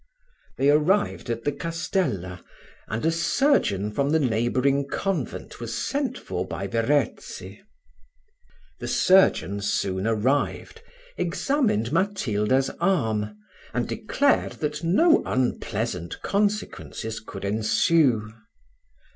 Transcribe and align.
They 0.57 0.71
arrived 0.71 1.29
at 1.29 1.43
the 1.43 1.51
castella, 1.51 2.43
and 2.87 3.05
a 3.05 3.11
surgeon 3.11 3.91
from 3.91 4.09
the 4.09 4.17
neighbouring 4.19 4.87
convent 4.87 5.59
was 5.59 5.75
sent 5.75 6.17
for 6.17 6.43
by 6.43 6.65
Verezzi. 6.65 7.61
The 8.79 8.87
surgeon 8.87 9.61
soon 9.61 10.07
arrived, 10.07 10.81
examined 11.19 11.91
Matilda's 11.91 12.71
arm, 12.81 13.37
and 13.75 13.87
declared 13.87 14.53
that 14.53 14.83
no 14.83 15.21
unpleasant 15.23 16.19
consequences 16.23 17.19
could 17.19 17.45
ensue. 17.45 18.33